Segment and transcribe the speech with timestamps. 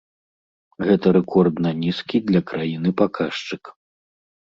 [0.87, 3.63] Гэта рэкордна нізкі для краіны паказчык.